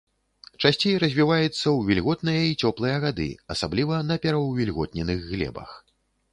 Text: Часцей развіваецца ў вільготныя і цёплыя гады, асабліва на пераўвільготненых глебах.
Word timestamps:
Часцей 0.63 0.95
развіваецца 1.03 1.45
ў 1.49 1.79
вільготныя 1.91 2.41
і 2.53 2.57
цёплыя 2.63 2.97
гады, 3.05 3.29
асабліва 3.57 4.03
на 4.09 4.21
пераўвільготненых 4.27 5.19
глебах. 5.31 5.81